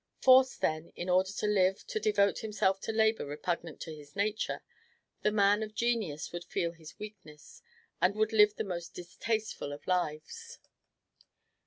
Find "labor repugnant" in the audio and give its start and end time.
2.91-3.79